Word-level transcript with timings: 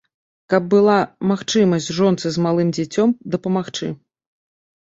Каб 0.51 0.63
была 0.73 0.95
магчымасць 1.31 1.91
жонцы 1.97 2.27
з 2.39 2.47
малым 2.47 2.73
дзіцем 2.79 3.15
дапамагчы. 3.37 3.87